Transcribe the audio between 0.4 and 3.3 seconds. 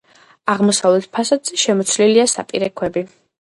აღმოსავლეთ ფასადზე შემოცლილია საპირე ქვები.